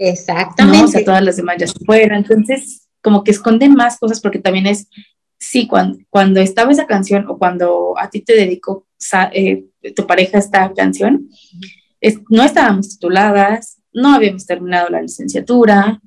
[0.03, 0.83] Exactamente.
[0.83, 2.17] O sea, todas las demás ya se fueron.
[2.17, 4.87] Entonces, como que esconde más cosas porque también es,
[5.37, 8.87] sí, cuando, cuando estaba esa canción o cuando a ti te dedicó
[9.33, 11.29] eh, tu pareja esta canción,
[12.29, 16.01] no estábamos tituladas, no habíamos terminado la licenciatura,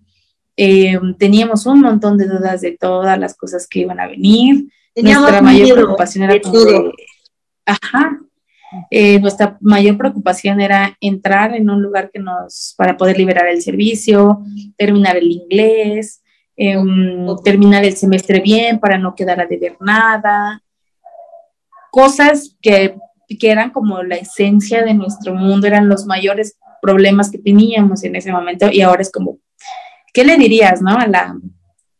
[0.56, 4.66] eh, teníamos un montón de dudas de todas las cosas que iban a venir.
[4.96, 6.40] nuestra mayor preocupación era
[7.64, 8.18] ajá,
[8.90, 13.62] eh, nuestra mayor preocupación era entrar en un lugar que nos, para poder liberar el
[13.62, 14.42] servicio,
[14.76, 16.22] terminar el inglés,
[16.56, 20.62] em, terminar el semestre bien para no quedar a deber nada,
[21.90, 22.96] cosas que,
[23.38, 28.16] que eran como la esencia de nuestro mundo, eran los mayores problemas que teníamos en
[28.16, 29.38] ese momento y ahora es como,
[30.14, 30.96] ¿Qué le dirías, no?
[30.96, 31.36] A la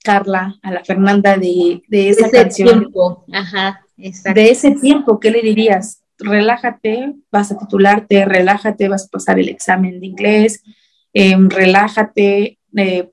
[0.04, 2.78] Carla, a la Fernanda de, de esa ese canción.
[2.78, 3.24] Tiempo.
[3.32, 4.40] Ajá, exacto.
[4.40, 6.03] De ese tiempo, ¿qué le dirías?
[6.24, 10.62] Relájate, vas a titularte, relájate, vas a pasar el examen de inglés,
[11.12, 13.10] em, relájate, eh,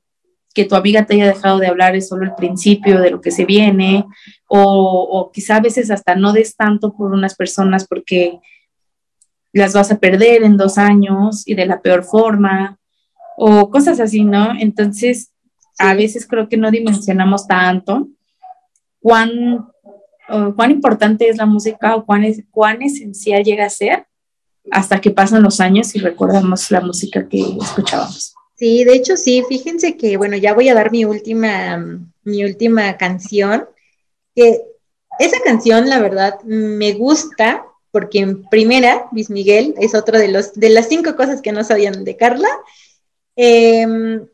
[0.54, 3.32] que tu amiga te haya dejado de hablar es solo el principio de lo que
[3.32, 4.06] se viene,
[4.48, 8.40] o, o, quizá a veces hasta no des tanto por unas personas porque
[9.54, 12.78] las vas a perder en dos años y de la peor forma,
[13.38, 14.54] o cosas así, ¿no?
[14.60, 15.32] Entonces,
[15.78, 18.08] a veces creo que no dimensionamos tanto
[19.00, 19.71] cuán,
[20.56, 24.06] cuán importante es la música o cuán, es, cuán esencial llega a ser
[24.72, 28.34] hasta que pasan los años y recordamos la música que escuchábamos.
[28.56, 31.84] Sí, de hecho sí, fíjense que, bueno, ya voy a dar mi última,
[32.24, 33.68] mi última canción,
[34.36, 34.62] que
[35.20, 40.54] esa canción, la verdad, me gusta porque en primera, Luis Miguel es otro de, los,
[40.54, 42.48] de las cinco cosas que no sabían de Carla,
[43.36, 44.28] Em,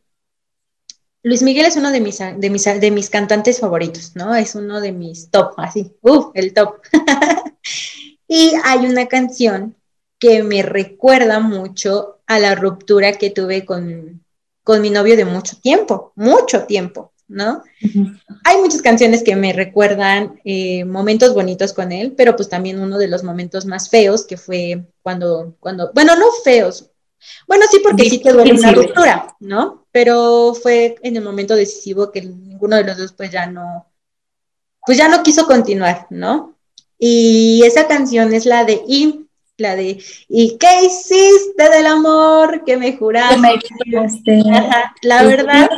[1.27, 4.33] Luis Miguel es uno de mis, de, mis, de mis cantantes favoritos, ¿no?
[4.33, 6.31] Es uno de mis top, así, ¡uh!
[6.33, 6.75] El top.
[8.29, 9.75] y hay una canción
[10.19, 14.23] que me recuerda mucho a la ruptura que tuve con,
[14.79, 17.61] mi novio de mucho tiempo, mucho tiempo, ¿no?
[18.45, 22.97] Hay muchas canciones que me recuerdan eh, momentos bonitos con él, pero pues también uno
[22.97, 26.89] de los momentos más feos que fue cuando, cuando, bueno, no feos,
[27.47, 29.85] bueno, sí, porque sí te duele una ruptura, ¿no?
[29.91, 33.87] Pero fue en el momento decisivo que ninguno de los dos pues ya no,
[34.85, 36.55] pues ya no quiso continuar, ¿no?
[36.99, 39.27] Y esa canción es la de Y,
[39.57, 43.59] la de ¿Y qué hiciste del amor que me juraste?
[45.01, 45.69] la verdad,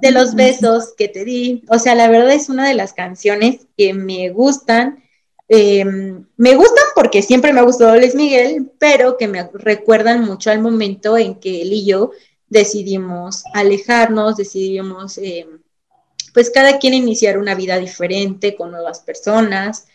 [0.00, 1.62] de los besos que te di.
[1.68, 5.02] O sea, la verdad es una de las canciones que me gustan
[5.52, 5.84] eh,
[6.36, 10.60] me gustan porque siempre me ha gustado Luis Miguel, pero que me recuerdan mucho al
[10.60, 12.12] momento en que él y yo
[12.48, 15.48] decidimos alejarnos, decidimos, eh,
[16.32, 19.88] pues cada quien iniciar una vida diferente con nuevas personas.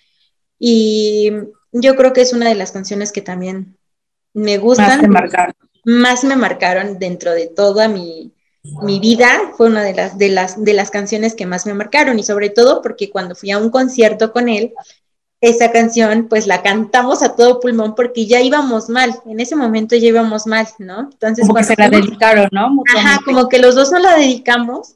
[0.60, 1.32] Y
[1.72, 3.78] yo creo que es una de las canciones que también
[4.34, 5.00] me gustan.
[5.00, 5.56] Más, marcaron.
[5.86, 8.34] más me marcaron dentro de toda mi,
[8.84, 9.54] mi vida.
[9.56, 12.50] Fue una de las, de, las, de las canciones que más me marcaron y sobre
[12.50, 14.74] todo porque cuando fui a un concierto con él,
[15.50, 19.96] esa canción pues la cantamos a todo pulmón porque ya íbamos mal, en ese momento
[19.96, 21.02] ya íbamos mal, ¿no?
[21.12, 22.82] Entonces, como que se la dedicaron, ¿no?
[22.96, 24.96] Ajá, como que los dos no la dedicamos,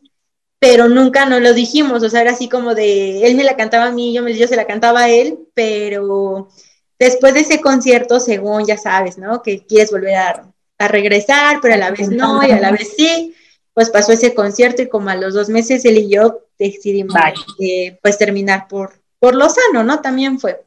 [0.57, 3.85] pero nunca nos lo dijimos, o sea, era así como de, él me la cantaba
[3.85, 6.49] a mí, yo, me, yo se la cantaba a él, pero
[6.97, 9.43] después de ese concierto, según ya sabes, ¿no?
[9.43, 10.45] Que quieres volver a,
[10.87, 13.35] regresar, pero a la vez no, y a la vez sí,
[13.73, 17.15] pues pasó ese concierto y como a los dos meses él y yo decidimos
[17.59, 20.01] eh, pues terminar por, por lo sano, ¿no?
[20.01, 20.63] También fue.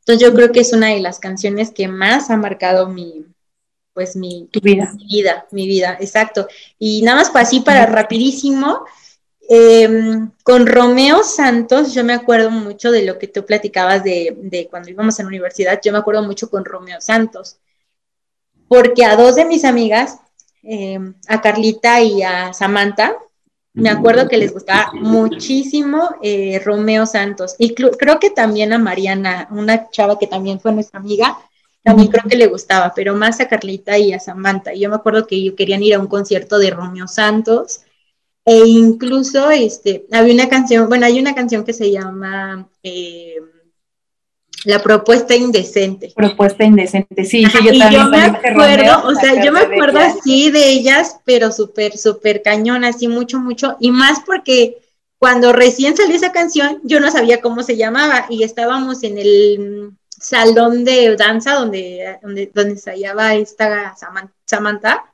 [0.00, 3.24] Entonces yo creo que es una de las canciones que más ha marcado mi,
[3.92, 4.92] pues mi, vida.
[4.94, 6.48] mi vida, mi vida, exacto.
[6.78, 8.84] Y nada más para así, para rapidísimo,
[9.48, 14.68] em, con Romeo Santos, yo me acuerdo mucho de lo que tú platicabas de, de
[14.68, 17.58] cuando íbamos a la universidad, yo me acuerdo mucho con Romeo Santos,
[18.68, 20.18] porque a dos de mis amigas,
[20.62, 23.16] em, a Carlita y a Samantha,
[23.74, 29.48] me acuerdo que les gustaba muchísimo eh, Romeo Santos y creo que también a Mariana,
[29.50, 31.38] una chava que también fue nuestra amiga,
[31.82, 34.74] también creo que le gustaba, pero más a Carlita y a Samantha.
[34.74, 37.80] Yo me acuerdo que ellos querían ir a un concierto de Romeo Santos
[38.44, 43.36] e incluso este, había una canción, bueno, hay una canción que se llama eh,
[44.64, 46.12] La propuesta indecente.
[46.14, 50.70] Propuesta indecente, sí, sí yo, yo me acuerdo, o sea, yo me acuerdo así de
[50.70, 54.78] ellas, pero súper, súper cañón, así mucho, mucho, y más porque
[55.18, 59.92] cuando recién salió esa canción, yo no sabía cómo se llamaba y estábamos en el
[60.08, 63.94] salón de danza donde, donde, donde ensayaba esta
[64.44, 65.04] Samantha.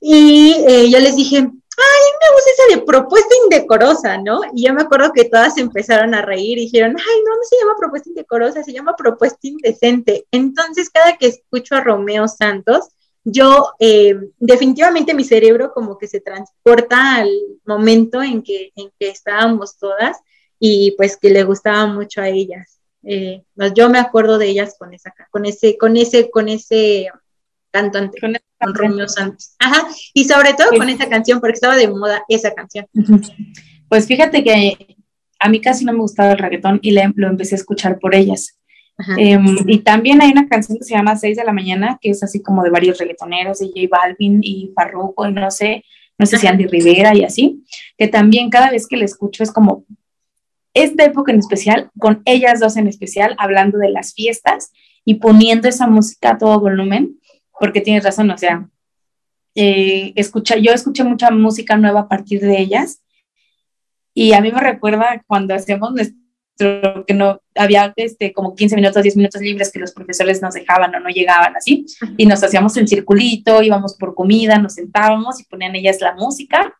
[0.00, 1.50] Y eh, yo les dije,
[1.82, 4.40] ay, me gusta esa de propuesta indecorosa, ¿no?
[4.54, 7.56] Y yo me acuerdo que todas empezaron a reír y dijeron, ay, no, no se
[7.56, 10.26] llama propuesta indecorosa, se llama propuesta indecente.
[10.30, 12.88] Entonces, cada que escucho a Romeo Santos,
[13.24, 17.30] yo eh, definitivamente mi cerebro como que se transporta al
[17.64, 20.18] momento en que, en que estábamos todas
[20.58, 22.80] y pues que le gustaba mucho a ellas.
[23.04, 23.42] Eh,
[23.74, 27.08] yo me acuerdo de ellas con esa, con ese, con ese, con ese
[27.70, 28.36] cantante, con,
[28.72, 29.54] Romeo Santos.
[29.58, 32.86] Ajá, y sobre todo con esa canción, porque estaba de moda esa canción.
[33.88, 34.96] Pues fíjate que
[35.38, 38.58] a mí casi no me gustaba el reggaetón y lo empecé a escuchar por ellas.
[39.16, 42.22] Em, y también hay una canción que se llama 6 de la mañana, que es
[42.22, 45.84] así como de varios reggaetoneros, de J Balvin y Farruko y no sé,
[46.18, 47.64] no sé si Andy Rivera y así,
[47.98, 49.84] que también cada vez que la escucho es como
[50.74, 54.72] esta época en especial, con ellas dos en especial, hablando de las fiestas
[55.04, 57.18] y poniendo esa música a todo volumen,
[57.62, 58.68] porque tienes razón, o sea,
[59.54, 63.00] eh, escucha, yo escuché mucha música nueva a partir de ellas
[64.12, 69.00] y a mí me recuerda cuando hacíamos nuestro, que no había este, como 15 minutos,
[69.00, 72.76] 10 minutos libres que los profesores nos dejaban o no llegaban así, y nos hacíamos
[72.78, 76.74] en circulito, íbamos por comida, nos sentábamos y ponían ellas la música.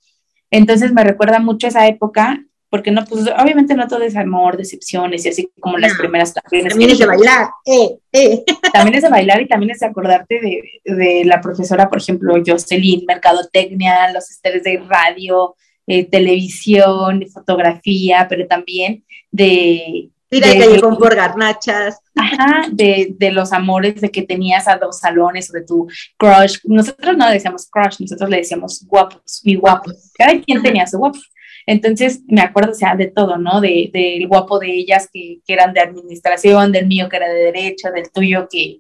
[0.51, 5.27] Entonces me recuerda mucho esa época porque no, pues obviamente no todo es amor, decepciones
[5.27, 6.33] y así como las primeras.
[6.33, 8.45] También es de bailar, eh, eh.
[8.73, 12.33] También es de bailar y también es de acordarte de, de la profesora, por ejemplo,
[12.45, 15.55] Jocelyn, mercadotecnia, los esteres de radio,
[15.87, 20.09] eh, televisión, fotografía, pero también de...
[20.31, 21.99] Mira que llegó por garnachas.
[22.17, 26.57] Ajá, de, de, los amores de que tenías a dos salones o de tu crush.
[26.65, 30.11] Nosotros no le decíamos crush, nosotros le decíamos guapos, mi guapos.
[30.15, 31.19] Cada quien tenía su guapo.
[31.67, 33.61] Entonces, me acuerdo, o sea, de todo, ¿no?
[33.61, 37.45] Del de, guapo de ellas que, que, eran de administración, del mío que era de
[37.45, 38.79] derecho, del tuyo que,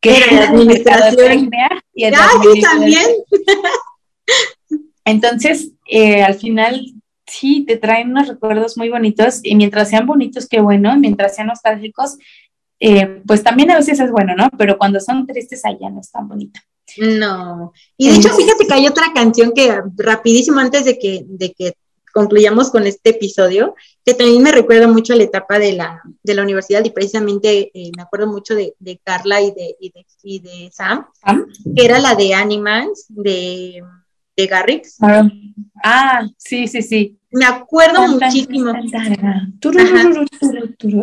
[0.00, 1.50] que era de administración.
[1.94, 3.06] Y ah, sí, también.
[5.04, 6.84] Entonces, eh, al final,
[7.26, 11.48] sí, te traen unos recuerdos muy bonitos y mientras sean bonitos, qué bueno, mientras sean
[11.48, 12.18] nostálgicos,
[12.80, 14.50] eh, pues también a veces es bueno, ¿no?
[14.56, 16.60] Pero cuando son tristes, allá no es tan bonito.
[16.98, 17.72] No.
[17.96, 21.74] Y de hecho, fíjate que hay otra canción que rapidísimo antes de que, de que
[22.18, 26.34] concluyamos con este episodio, que también me recuerda mucho a la etapa de la, de
[26.34, 30.06] la universidad y precisamente eh, me acuerdo mucho de, de Carla y de, y de,
[30.24, 31.06] y de Sam,
[31.76, 33.84] que era la de Animals, de,
[34.36, 34.96] de Garrix.
[35.84, 37.17] Ah, sí, sí, sí.
[37.30, 38.72] Me acuerdo muchísimo.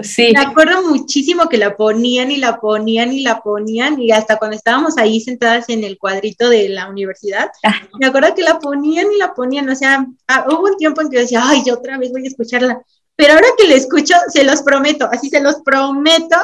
[0.01, 0.31] Sí.
[0.33, 4.57] Me acuerdo muchísimo que la ponían y la ponían y la ponían y hasta cuando
[4.57, 7.75] estábamos ahí sentadas en el cuadrito de la universidad, ah.
[7.99, 11.09] me acuerdo que la ponían y la ponían, o sea, ah, hubo un tiempo en
[11.09, 12.81] que yo decía, ay, yo otra vez voy a escucharla,
[13.15, 16.37] pero ahora que la escucho, se los prometo, así se los prometo,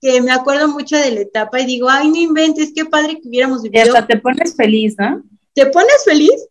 [0.00, 3.28] que me acuerdo mucho de la etapa y digo, ay, no inventes, qué padre que
[3.28, 3.84] hubiéramos vivido.
[3.84, 5.22] Y hasta te pones feliz, ¿no?
[5.54, 6.48] Te pones feliz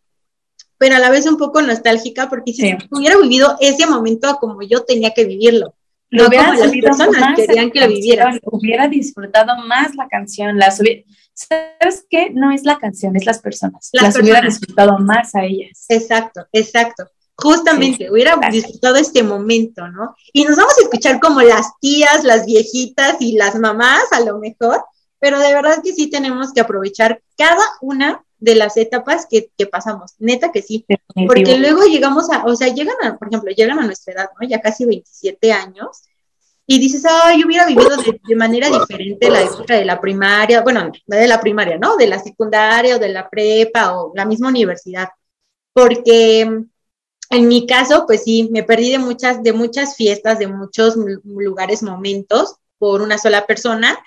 [0.78, 4.84] pero a la vez un poco nostálgica porque si hubiera vivido ese momento como yo
[4.84, 5.74] tenía que vivirlo.
[6.10, 8.38] Lo no como las personas querían que lo viviera.
[8.44, 10.56] Hubiera disfrutado más la canción.
[10.56, 10.80] Las
[11.34, 12.30] ¿Sabes qué?
[12.30, 13.90] No es la canción, es las personas.
[13.92, 15.84] Las, hubiera disfrutado más a ellas.
[15.88, 17.04] Exacto, exacto.
[17.36, 20.16] Justamente, hubiera disfrutado este momento, ¿no?
[20.32, 24.38] Y nos vamos a escuchar como las tías, las viejitas y las mamás, a lo
[24.38, 24.84] mejor,
[25.20, 30.14] pero de verdad que sí tenemos que aprovechar cada una de las etapas que, pasamos,
[30.18, 30.86] neta que sí,
[31.26, 34.48] porque luego llegamos a, o sea, llegan a, por ejemplo, llegan a nuestra edad, ¿no?
[34.48, 36.02] Ya casi 27 años,
[36.70, 40.92] y dices, ay, yo hubiera vivido de, manera diferente la época de la primaria, bueno,
[41.06, 41.96] de la primaria, ¿no?
[41.96, 45.08] De la secundaria o de la prepa o la misma universidad,
[45.72, 46.42] porque
[47.30, 51.82] en mi caso, pues sí, me perdí de muchas, de muchas fiestas, de muchos lugares,
[51.82, 53.98] momentos por una sola persona,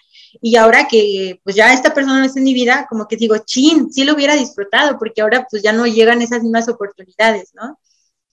[0.42, 3.38] Y ahora que pues ya esta persona no está en mi vida, como que digo,
[3.40, 7.80] chin, sí lo hubiera disfrutado, porque ahora pues ya no llegan esas mismas oportunidades, ¿no?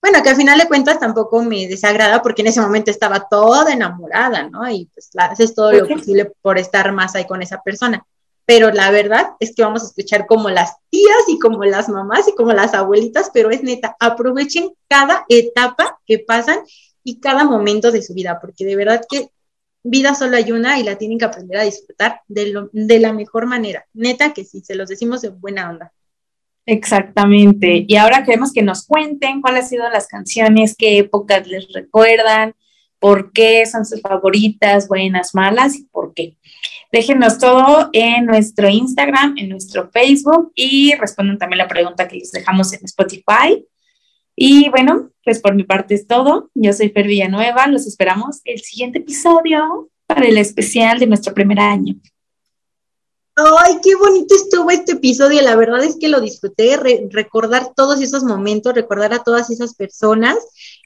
[0.00, 3.72] Bueno, que al final de cuentas tampoco me desagrada porque en ese momento estaba toda
[3.72, 4.68] enamorada, ¿no?
[4.70, 8.06] Y pues haces todo lo posible por estar más ahí con esa persona.
[8.46, 12.28] Pero la verdad es que vamos a escuchar como las tías y como las mamás
[12.28, 16.60] y como las abuelitas, pero es neta, aprovechen cada etapa que pasan
[17.02, 19.30] y cada momento de su vida, porque de verdad que
[19.82, 23.46] vida solo hay una y la tienen que aprender a disfrutar de, de la mejor
[23.46, 23.86] manera.
[23.94, 25.92] Neta que sí, se los decimos en buena onda.
[26.66, 27.86] Exactamente.
[27.88, 32.54] Y ahora queremos que nos cuenten cuáles han sido las canciones, qué épocas les recuerdan,
[32.98, 36.36] por qué son sus favoritas, buenas, malas y por qué.
[36.92, 42.32] Déjenos todo en nuestro Instagram, en nuestro Facebook y respondan también la pregunta que les
[42.32, 43.64] dejamos en Spotify.
[44.40, 46.48] Y bueno, pues por mi parte es todo.
[46.54, 47.66] Yo soy Fer Villanueva.
[47.66, 51.96] Los esperamos el siguiente episodio para el especial de nuestro primer año.
[53.34, 55.42] Ay, qué bonito estuvo este episodio.
[55.42, 56.76] La verdad es que lo disfruté,
[57.10, 60.36] recordar todos esos momentos, recordar a todas esas personas.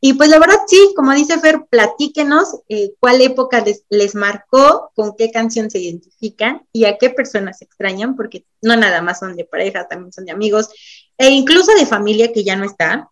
[0.01, 4.93] Y pues la verdad sí, como dice Fer, platíquenos eh, cuál época les, les, marcó,
[4.95, 9.37] con qué canción se identifican y a qué personas extrañan, porque no nada más son
[9.37, 10.71] de pareja, también son de amigos
[11.19, 13.12] e incluso de familia que ya no está.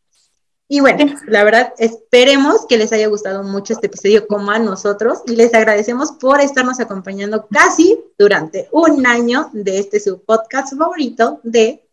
[0.72, 5.18] Y bueno, la verdad, esperemos que les haya gustado mucho este episodio como a nosotros
[5.26, 11.40] y les agradecemos por estarnos acompañando casi durante un año de este su podcast favorito
[11.42, 11.88] de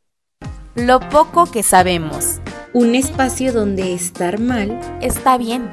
[0.75, 2.39] Lo poco que sabemos.
[2.71, 5.71] Un espacio donde estar mal está bien.